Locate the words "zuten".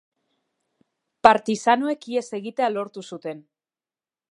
3.13-3.47